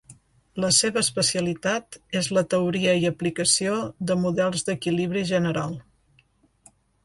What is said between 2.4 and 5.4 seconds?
teoria i aplicació de models d'equilibri